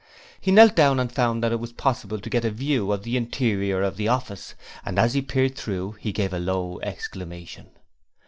[0.39, 3.15] He knelt down and found that it was possible to get a view of the
[3.17, 7.69] interior of the office, and as he peered through he gave a low exclamation.